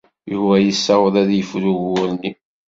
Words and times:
Yuba 0.31 0.55
yessaweḍ 0.59 1.15
ad 1.21 1.29
yefru 1.33 1.71
ugur-nni. 1.75 2.31